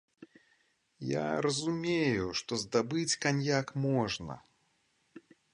[1.07, 4.33] Я разумею, што здабыць каньяк можна.